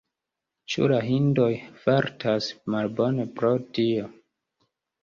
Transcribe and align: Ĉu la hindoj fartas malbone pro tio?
Ĉu 0.73 0.87
la 0.91 1.01
hindoj 1.09 1.51
fartas 1.83 2.49
malbone 2.77 3.31
pro 3.39 3.57
tio? 3.79 4.13